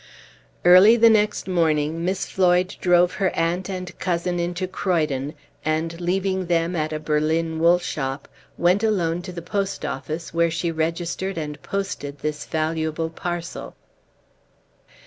[0.01, 5.35] Page 17 Early the next morning Miss Floyd drove her aunt and cousin into Croydon,
[5.63, 8.27] and, leaving them at a Berlin wool shop,
[8.57, 13.75] went alone to the post office, where she registered and posted this valuable parcel.